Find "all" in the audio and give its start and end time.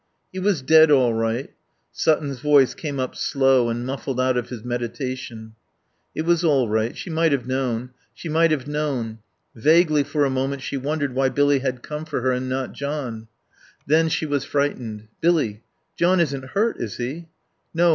0.89-1.13, 6.43-6.67